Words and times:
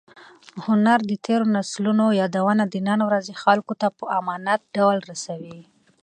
هنر 0.65 0.99
د 1.09 1.11
تېرو 1.25 1.45
نسلونو 1.55 2.05
یادونه 2.21 2.63
د 2.67 2.75
نن 2.89 2.99
ورځې 3.09 3.33
خلکو 3.43 3.73
ته 3.81 3.87
په 3.97 4.03
امانت 4.19 4.61
ډول 4.75 4.97
رسوي. 5.11 5.59